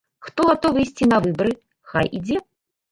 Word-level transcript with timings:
Хто 0.27 0.47
гатовы 0.51 0.79
ісці 0.85 1.11
на 1.13 1.21
выбары, 1.27 1.53
хай 1.95 2.13
ідзе. 2.21 2.37